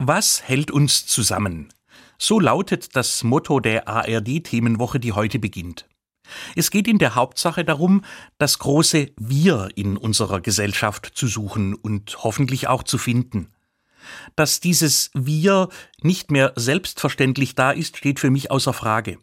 Was 0.00 0.44
hält 0.44 0.70
uns 0.70 1.06
zusammen? 1.06 1.72
So 2.18 2.38
lautet 2.38 2.94
das 2.94 3.24
Motto 3.24 3.58
der 3.58 3.88
ARD-Themenwoche, 3.88 5.00
die 5.00 5.12
heute 5.12 5.40
beginnt. 5.40 5.88
Es 6.54 6.70
geht 6.70 6.86
in 6.86 6.98
der 6.98 7.16
Hauptsache 7.16 7.64
darum, 7.64 8.04
das 8.38 8.60
große 8.60 9.10
Wir 9.16 9.70
in 9.74 9.96
unserer 9.96 10.40
Gesellschaft 10.40 11.10
zu 11.14 11.26
suchen 11.26 11.74
und 11.74 12.22
hoffentlich 12.22 12.68
auch 12.68 12.84
zu 12.84 12.96
finden. 12.96 13.52
Dass 14.36 14.60
dieses 14.60 15.10
Wir 15.14 15.68
nicht 16.00 16.30
mehr 16.30 16.52
selbstverständlich 16.54 17.56
da 17.56 17.72
ist, 17.72 17.96
steht 17.96 18.20
für 18.20 18.30
mich 18.30 18.52
außer 18.52 18.72
Frage. 18.72 19.18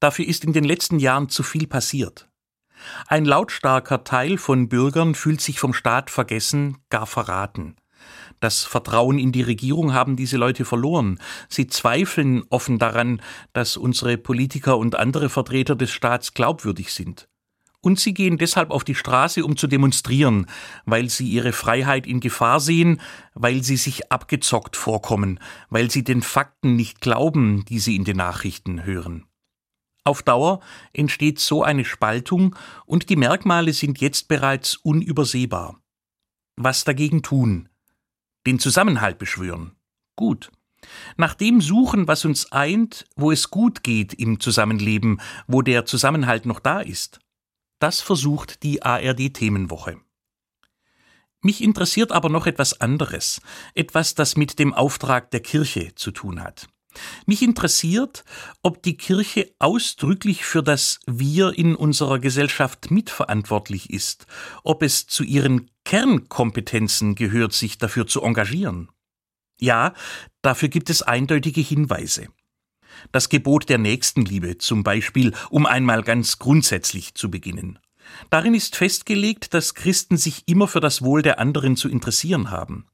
Dafür 0.00 0.26
ist 0.26 0.44
in 0.44 0.52
den 0.52 0.64
letzten 0.64 0.98
Jahren 0.98 1.28
zu 1.28 1.44
viel 1.44 1.68
passiert. 1.68 2.28
Ein 3.06 3.26
lautstarker 3.26 4.02
Teil 4.02 4.38
von 4.38 4.68
Bürgern 4.68 5.14
fühlt 5.14 5.40
sich 5.40 5.60
vom 5.60 5.72
Staat 5.72 6.10
vergessen, 6.10 6.78
gar 6.90 7.06
verraten. 7.06 7.76
Das 8.40 8.64
Vertrauen 8.64 9.18
in 9.18 9.32
die 9.32 9.42
Regierung 9.42 9.92
haben 9.92 10.16
diese 10.16 10.36
Leute 10.36 10.64
verloren. 10.64 11.18
Sie 11.48 11.66
zweifeln 11.66 12.44
offen 12.50 12.78
daran, 12.78 13.22
dass 13.52 13.76
unsere 13.76 14.18
Politiker 14.18 14.76
und 14.78 14.94
andere 14.94 15.28
Vertreter 15.28 15.74
des 15.74 15.90
Staats 15.90 16.34
glaubwürdig 16.34 16.92
sind. 16.92 17.28
Und 17.80 18.00
sie 18.00 18.14
gehen 18.14 18.36
deshalb 18.36 18.72
auf 18.72 18.82
die 18.82 18.96
Straße, 18.96 19.44
um 19.44 19.56
zu 19.56 19.68
demonstrieren, 19.68 20.46
weil 20.86 21.08
sie 21.08 21.28
ihre 21.28 21.52
Freiheit 21.52 22.06
in 22.06 22.18
Gefahr 22.20 22.58
sehen, 22.58 23.00
weil 23.34 23.62
sie 23.62 23.76
sich 23.76 24.10
abgezockt 24.10 24.76
vorkommen, 24.76 25.38
weil 25.70 25.90
sie 25.90 26.02
den 26.02 26.22
Fakten 26.22 26.74
nicht 26.74 27.00
glauben, 27.00 27.64
die 27.66 27.78
sie 27.78 27.94
in 27.94 28.04
den 28.04 28.16
Nachrichten 28.16 28.84
hören. 28.84 29.26
Auf 30.02 30.22
Dauer 30.22 30.60
entsteht 30.92 31.38
so 31.38 31.62
eine 31.62 31.84
Spaltung 31.84 32.56
und 32.86 33.08
die 33.08 33.16
Merkmale 33.16 33.72
sind 33.72 34.00
jetzt 34.00 34.28
bereits 34.28 34.76
unübersehbar. 34.76 35.80
Was 36.56 36.84
dagegen 36.84 37.22
tun? 37.22 37.68
Den 38.46 38.58
Zusammenhalt 38.58 39.18
beschwören. 39.18 39.72
Gut. 40.14 40.50
Nach 41.16 41.34
dem 41.34 41.60
suchen, 41.60 42.06
was 42.06 42.24
uns 42.24 42.52
eint, 42.52 43.06
wo 43.16 43.32
es 43.32 43.50
gut 43.50 43.82
geht 43.82 44.14
im 44.14 44.40
Zusammenleben, 44.40 45.20
wo 45.46 45.62
der 45.62 45.84
Zusammenhalt 45.84 46.46
noch 46.46 46.60
da 46.60 46.80
ist. 46.80 47.18
Das 47.78 48.00
versucht 48.00 48.62
die 48.62 48.82
ARD 48.82 49.34
Themenwoche. 49.34 49.98
Mich 51.42 51.62
interessiert 51.62 52.12
aber 52.12 52.28
noch 52.28 52.46
etwas 52.46 52.80
anderes, 52.80 53.40
etwas, 53.74 54.14
das 54.14 54.36
mit 54.36 54.58
dem 54.58 54.72
Auftrag 54.74 55.30
der 55.30 55.40
Kirche 55.40 55.94
zu 55.94 56.10
tun 56.10 56.42
hat. 56.42 56.68
Mich 57.26 57.42
interessiert, 57.42 58.24
ob 58.62 58.82
die 58.82 58.96
Kirche 58.96 59.52
ausdrücklich 59.58 60.44
für 60.44 60.62
das 60.62 61.00
Wir 61.06 61.56
in 61.56 61.74
unserer 61.74 62.18
Gesellschaft 62.18 62.90
mitverantwortlich 62.90 63.90
ist, 63.90 64.26
ob 64.64 64.82
es 64.82 65.06
zu 65.06 65.22
ihren 65.22 65.70
Kernkompetenzen 65.86 67.14
gehört, 67.14 67.52
sich 67.52 67.78
dafür 67.78 68.08
zu 68.08 68.22
engagieren. 68.22 68.90
Ja, 69.60 69.94
dafür 70.42 70.68
gibt 70.68 70.90
es 70.90 71.02
eindeutige 71.02 71.60
Hinweise. 71.60 72.26
Das 73.12 73.28
Gebot 73.28 73.68
der 73.68 73.78
Nächstenliebe 73.78 74.58
zum 74.58 74.82
Beispiel, 74.82 75.32
um 75.48 75.64
einmal 75.64 76.02
ganz 76.02 76.40
grundsätzlich 76.40 77.14
zu 77.14 77.30
beginnen. 77.30 77.78
Darin 78.30 78.54
ist 78.54 78.74
festgelegt, 78.74 79.54
dass 79.54 79.74
Christen 79.74 80.16
sich 80.16 80.42
immer 80.46 80.66
für 80.66 80.80
das 80.80 81.02
Wohl 81.02 81.22
der 81.22 81.38
anderen 81.38 81.76
zu 81.76 81.88
interessieren 81.88 82.50
haben. 82.50 82.88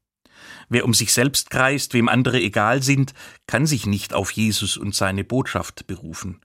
Wer 0.69 0.85
um 0.85 0.93
sich 0.93 1.13
selbst 1.13 1.49
kreist, 1.49 1.95
wem 1.95 2.07
andere 2.07 2.39
egal 2.39 2.83
sind, 2.83 3.13
kann 3.47 3.65
sich 3.65 3.87
nicht 3.87 4.13
auf 4.13 4.29
Jesus 4.31 4.77
und 4.77 4.93
seine 4.93 5.23
Botschaft 5.23 5.87
berufen. 5.87 6.41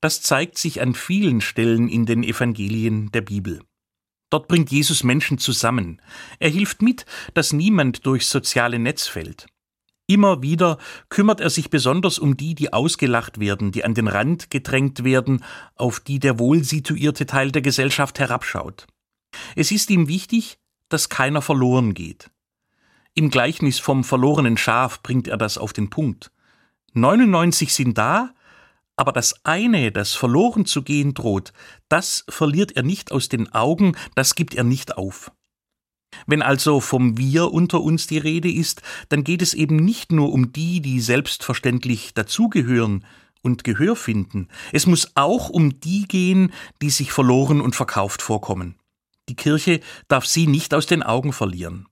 Das 0.00 0.22
zeigt 0.22 0.58
sich 0.58 0.80
an 0.80 0.94
vielen 0.94 1.40
Stellen 1.40 1.88
in 1.88 2.06
den 2.06 2.22
Evangelien 2.22 3.10
der 3.10 3.22
Bibel. 3.22 3.62
Dort 4.30 4.48
bringt 4.48 4.70
Jesus 4.70 5.04
Menschen 5.04 5.38
zusammen. 5.38 6.02
Er 6.38 6.50
hilft 6.50 6.82
mit, 6.82 7.06
dass 7.34 7.52
niemand 7.52 8.04
durchs 8.04 8.30
soziale 8.30 8.78
Netz 8.78 9.06
fällt. 9.06 9.46
Immer 10.06 10.40
wieder 10.42 10.78
kümmert 11.10 11.40
er 11.40 11.50
sich 11.50 11.68
besonders 11.68 12.18
um 12.18 12.36
die, 12.36 12.54
die 12.54 12.72
ausgelacht 12.72 13.40
werden, 13.40 13.72
die 13.72 13.84
an 13.84 13.92
den 13.92 14.08
Rand 14.08 14.50
gedrängt 14.50 15.04
werden, 15.04 15.44
auf 15.74 16.00
die 16.00 16.18
der 16.18 16.38
wohlsituierte 16.38 17.26
Teil 17.26 17.52
der 17.52 17.60
Gesellschaft 17.60 18.18
herabschaut. 18.18 18.86
Es 19.54 19.70
ist 19.70 19.90
ihm 19.90 20.08
wichtig, 20.08 20.58
dass 20.88 21.10
keiner 21.10 21.42
verloren 21.42 21.92
geht. 21.92 22.30
Im 23.14 23.30
Gleichnis 23.30 23.78
vom 23.78 24.02
verlorenen 24.02 24.56
Schaf 24.56 25.02
bringt 25.02 25.28
er 25.28 25.36
das 25.36 25.58
auf 25.58 25.74
den 25.74 25.90
Punkt. 25.90 26.30
99 26.94 27.74
sind 27.74 27.98
da, 27.98 28.32
aber 28.98 29.12
das 29.12 29.44
eine, 29.44 29.92
das 29.92 30.14
verloren 30.14 30.66
zu 30.66 30.82
gehen 30.82 31.14
droht, 31.14 31.52
das 31.88 32.24
verliert 32.28 32.72
er 32.72 32.82
nicht 32.82 33.12
aus 33.12 33.28
den 33.28 33.52
Augen, 33.52 33.96
das 34.16 34.34
gibt 34.34 34.54
er 34.54 34.64
nicht 34.64 34.96
auf. 34.96 35.30
Wenn 36.26 36.42
also 36.42 36.80
vom 36.80 37.16
Wir 37.16 37.52
unter 37.52 37.80
uns 37.80 38.08
die 38.08 38.18
Rede 38.18 38.50
ist, 38.50 38.82
dann 39.08 39.22
geht 39.22 39.40
es 39.40 39.54
eben 39.54 39.76
nicht 39.76 40.10
nur 40.10 40.32
um 40.32 40.52
die, 40.52 40.80
die 40.80 41.00
selbstverständlich 41.00 42.12
dazugehören 42.14 43.04
und 43.40 43.62
Gehör 43.62 43.94
finden. 43.94 44.48
Es 44.72 44.86
muss 44.86 45.12
auch 45.14 45.48
um 45.48 45.78
die 45.80 46.08
gehen, 46.08 46.52
die 46.82 46.90
sich 46.90 47.12
verloren 47.12 47.60
und 47.60 47.76
verkauft 47.76 48.20
vorkommen. 48.20 48.80
Die 49.28 49.36
Kirche 49.36 49.80
darf 50.08 50.26
sie 50.26 50.46
nicht 50.48 50.74
aus 50.74 50.86
den 50.86 51.04
Augen 51.04 51.32
verlieren. 51.32 51.86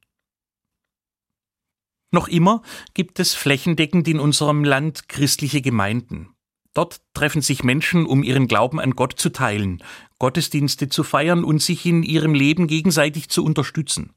Noch 2.11 2.27
immer 2.27 2.63
gibt 2.95 3.21
es 3.21 3.35
flächendeckend 3.35 4.09
in 4.09 4.19
unserem 4.19 4.65
Land 4.65 5.09
christliche 5.09 5.61
Gemeinden. 5.61 6.36
Dort 6.77 7.01
treffen 7.15 7.41
sich 7.41 7.65
Menschen, 7.65 8.05
um 8.05 8.23
ihren 8.23 8.49
Glauben 8.49 8.81
an 8.81 8.91
Gott 8.91 9.15
zu 9.19 9.31
teilen, 9.31 9.83
Gottesdienste 10.19 10.91
zu 10.91 11.05
feiern 11.05 11.43
und 11.43 11.63
sich 11.63 11.87
in 11.87 12.03
ihrem 12.03 12.35
Leben 12.35 12.67
gegenseitig 12.67 13.31
zu 13.31 13.43
unterstützen. 13.47 14.13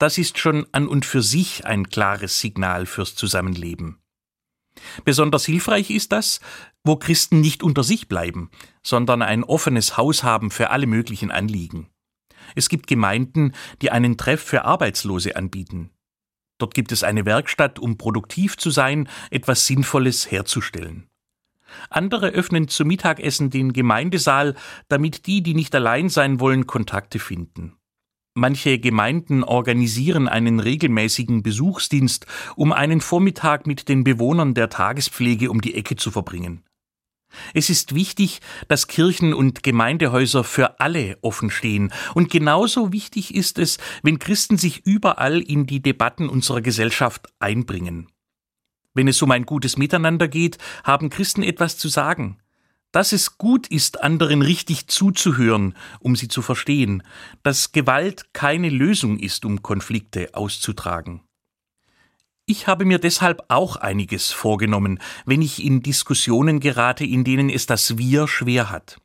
Das 0.00 0.18
ist 0.18 0.40
schon 0.40 0.66
an 0.72 0.88
und 0.88 1.04
für 1.04 1.22
sich 1.22 1.66
ein 1.66 1.88
klares 1.88 2.40
Signal 2.40 2.86
fürs 2.86 3.14
Zusammenleben. 3.14 4.00
Besonders 5.04 5.44
hilfreich 5.44 5.90
ist 5.90 6.10
das, 6.10 6.40
wo 6.82 6.96
Christen 6.96 7.40
nicht 7.40 7.62
unter 7.62 7.84
sich 7.84 8.08
bleiben, 8.08 8.50
sondern 8.82 9.22
ein 9.22 9.44
offenes 9.44 9.96
Haus 9.96 10.24
haben 10.24 10.50
für 10.50 10.70
alle 10.70 10.88
möglichen 10.88 11.30
Anliegen. 11.30 11.90
Es 12.56 12.68
gibt 12.68 12.88
Gemeinden, 12.88 13.52
die 13.82 13.92
einen 13.92 14.16
Treff 14.16 14.42
für 14.42 14.64
Arbeitslose 14.64 15.36
anbieten. 15.36 15.90
Dort 16.58 16.74
gibt 16.74 16.90
es 16.90 17.04
eine 17.04 17.24
Werkstatt, 17.24 17.78
um 17.78 17.98
produktiv 17.98 18.56
zu 18.56 18.70
sein, 18.70 19.08
etwas 19.30 19.68
Sinnvolles 19.68 20.32
herzustellen. 20.32 21.08
Andere 21.90 22.28
öffnen 22.28 22.68
zum 22.68 22.88
Mittagessen 22.88 23.50
den 23.50 23.72
Gemeindesaal, 23.72 24.54
damit 24.88 25.26
die, 25.26 25.42
die 25.42 25.54
nicht 25.54 25.74
allein 25.74 26.08
sein 26.08 26.40
wollen, 26.40 26.66
Kontakte 26.66 27.18
finden. 27.18 27.76
Manche 28.36 28.80
Gemeinden 28.80 29.44
organisieren 29.44 30.26
einen 30.26 30.58
regelmäßigen 30.58 31.44
Besuchsdienst, 31.44 32.26
um 32.56 32.72
einen 32.72 33.00
Vormittag 33.00 33.66
mit 33.66 33.88
den 33.88 34.02
Bewohnern 34.02 34.54
der 34.54 34.68
Tagespflege 34.68 35.50
um 35.50 35.60
die 35.60 35.74
Ecke 35.74 35.94
zu 35.94 36.10
verbringen. 36.10 36.64
Es 37.52 37.70
ist 37.70 37.94
wichtig, 37.94 38.40
dass 38.68 38.88
Kirchen 38.88 39.34
und 39.34 39.62
Gemeindehäuser 39.62 40.44
für 40.44 40.80
alle 40.80 41.18
offen 41.22 41.50
stehen. 41.50 41.92
Und 42.14 42.30
genauso 42.30 42.92
wichtig 42.92 43.34
ist 43.34 43.58
es, 43.58 43.78
wenn 44.02 44.18
Christen 44.18 44.56
sich 44.56 44.84
überall 44.84 45.40
in 45.40 45.66
die 45.66 45.82
Debatten 45.82 46.28
unserer 46.28 46.60
Gesellschaft 46.60 47.28
einbringen. 47.38 48.08
Wenn 48.94 49.08
es 49.08 49.20
um 49.22 49.30
ein 49.32 49.44
gutes 49.44 49.76
Miteinander 49.76 50.28
geht, 50.28 50.58
haben 50.84 51.10
Christen 51.10 51.42
etwas 51.42 51.76
zu 51.76 51.88
sagen. 51.88 52.38
Dass 52.92 53.12
es 53.12 53.38
gut 53.38 53.66
ist, 53.66 54.00
anderen 54.02 54.40
richtig 54.40 54.86
zuzuhören, 54.86 55.74
um 55.98 56.14
sie 56.14 56.28
zu 56.28 56.42
verstehen. 56.42 57.02
Dass 57.42 57.72
Gewalt 57.72 58.32
keine 58.32 58.70
Lösung 58.70 59.18
ist, 59.18 59.44
um 59.44 59.62
Konflikte 59.62 60.30
auszutragen. 60.32 61.22
Ich 62.46 62.68
habe 62.68 62.84
mir 62.84 62.98
deshalb 62.98 63.42
auch 63.48 63.76
einiges 63.76 64.30
vorgenommen, 64.30 65.00
wenn 65.24 65.42
ich 65.42 65.64
in 65.64 65.82
Diskussionen 65.82 66.60
gerate, 66.60 67.04
in 67.04 67.24
denen 67.24 67.50
es 67.50 67.66
das 67.66 67.98
Wir 67.98 68.28
schwer 68.28 68.70
hat. 68.70 68.98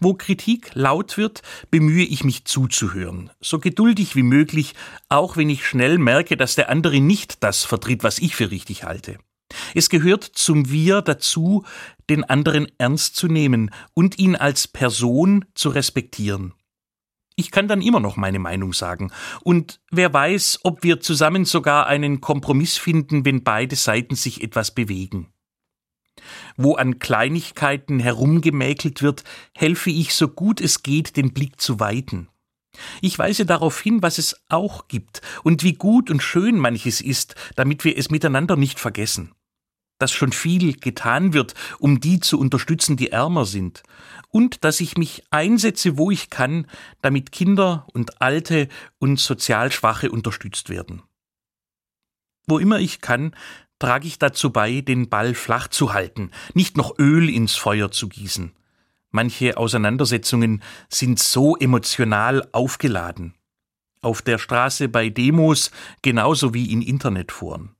Wo 0.00 0.14
Kritik 0.14 0.70
laut 0.74 1.16
wird, 1.16 1.42
bemühe 1.70 2.04
ich 2.04 2.24
mich 2.24 2.44
zuzuhören, 2.44 3.30
so 3.40 3.58
geduldig 3.58 4.16
wie 4.16 4.22
möglich, 4.22 4.74
auch 5.08 5.36
wenn 5.36 5.50
ich 5.50 5.66
schnell 5.66 5.98
merke, 5.98 6.36
dass 6.36 6.54
der 6.54 6.70
andere 6.70 7.00
nicht 7.00 7.42
das 7.42 7.64
vertritt, 7.64 8.02
was 8.04 8.18
ich 8.18 8.36
für 8.36 8.50
richtig 8.50 8.84
halte. 8.84 9.18
Es 9.74 9.88
gehört 9.88 10.24
zum 10.24 10.70
Wir 10.70 11.02
dazu, 11.02 11.64
den 12.10 12.24
anderen 12.24 12.66
ernst 12.78 13.16
zu 13.16 13.28
nehmen 13.28 13.70
und 13.94 14.18
ihn 14.18 14.36
als 14.36 14.68
Person 14.68 15.44
zu 15.54 15.68
respektieren. 15.68 16.52
Ich 17.36 17.50
kann 17.50 17.68
dann 17.68 17.82
immer 17.82 18.00
noch 18.00 18.16
meine 18.16 18.38
Meinung 18.38 18.72
sagen. 18.72 19.12
Und 19.44 19.80
wer 19.90 20.12
weiß, 20.12 20.60
ob 20.62 20.82
wir 20.82 21.00
zusammen 21.00 21.44
sogar 21.44 21.86
einen 21.86 22.22
Kompromiss 22.22 22.78
finden, 22.78 23.26
wenn 23.26 23.44
beide 23.44 23.76
Seiten 23.76 24.14
sich 24.14 24.42
etwas 24.42 24.74
bewegen. 24.74 25.28
Wo 26.56 26.74
an 26.74 26.98
Kleinigkeiten 26.98 27.98
herumgemäkelt 27.98 29.02
wird, 29.02 29.24
helfe 29.54 29.90
ich 29.90 30.14
so 30.14 30.28
gut 30.28 30.60
es 30.60 30.82
geht, 30.82 31.16
den 31.16 31.32
Blick 31.32 31.60
zu 31.60 31.80
weiten. 31.80 32.28
Ich 33.00 33.18
weise 33.18 33.46
darauf 33.46 33.80
hin, 33.80 34.02
was 34.02 34.18
es 34.18 34.36
auch 34.48 34.88
gibt 34.88 35.22
und 35.42 35.62
wie 35.62 35.74
gut 35.74 36.10
und 36.10 36.22
schön 36.22 36.58
manches 36.58 37.00
ist, 37.00 37.34
damit 37.54 37.84
wir 37.84 37.96
es 37.96 38.10
miteinander 38.10 38.56
nicht 38.56 38.78
vergessen 38.78 39.32
dass 39.98 40.12
schon 40.12 40.32
viel 40.32 40.74
getan 40.74 41.32
wird, 41.32 41.54
um 41.78 42.00
die 42.00 42.20
zu 42.20 42.38
unterstützen, 42.38 42.96
die 42.96 43.10
ärmer 43.12 43.46
sind, 43.46 43.82
und 44.30 44.64
dass 44.64 44.80
ich 44.80 44.98
mich 44.98 45.22
einsetze, 45.30 45.96
wo 45.96 46.10
ich 46.10 46.28
kann, 46.30 46.66
damit 47.00 47.32
Kinder 47.32 47.86
und 47.92 48.20
Alte 48.20 48.68
und 48.98 49.18
sozial 49.18 49.72
Schwache 49.72 50.10
unterstützt 50.10 50.68
werden. 50.68 51.02
Wo 52.46 52.58
immer 52.58 52.78
ich 52.78 53.00
kann, 53.00 53.34
trage 53.78 54.06
ich 54.06 54.18
dazu 54.18 54.50
bei, 54.50 54.80
den 54.80 55.08
Ball 55.08 55.34
flach 55.34 55.68
zu 55.68 55.92
halten, 55.92 56.30
nicht 56.54 56.76
noch 56.76 56.98
Öl 56.98 57.28
ins 57.28 57.56
Feuer 57.56 57.90
zu 57.90 58.08
gießen. 58.08 58.52
Manche 59.10 59.56
Auseinandersetzungen 59.56 60.62
sind 60.88 61.18
so 61.18 61.56
emotional 61.56 62.48
aufgeladen. 62.52 63.34
Auf 64.02 64.22
der 64.22 64.38
Straße 64.38 64.88
bei 64.88 65.08
Demos 65.08 65.70
genauso 66.02 66.54
wie 66.54 66.72
in 66.72 66.82
Internetforen. 66.82 67.74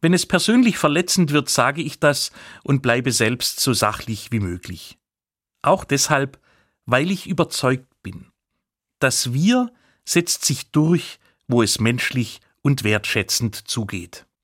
Wenn 0.00 0.14
es 0.14 0.26
persönlich 0.26 0.78
verletzend 0.78 1.32
wird, 1.32 1.48
sage 1.48 1.82
ich 1.82 1.98
das 1.98 2.30
und 2.62 2.82
bleibe 2.82 3.10
selbst 3.10 3.60
so 3.60 3.72
sachlich 3.72 4.32
wie 4.32 4.40
möglich. 4.40 4.98
Auch 5.62 5.84
deshalb, 5.84 6.38
weil 6.84 7.10
ich 7.10 7.26
überzeugt 7.26 8.02
bin. 8.02 8.26
Das 8.98 9.32
Wir 9.32 9.72
setzt 10.04 10.44
sich 10.44 10.70
durch, 10.70 11.18
wo 11.48 11.62
es 11.62 11.80
menschlich 11.80 12.40
und 12.60 12.84
wertschätzend 12.84 13.68
zugeht. 13.68 14.26